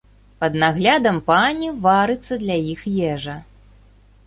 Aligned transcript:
Пад 0.43 0.55
наглядам 0.61 1.19
пані 1.27 1.69
варыцца 1.85 2.33
для 2.47 2.57
іх 2.73 2.81
ежа. 3.13 3.39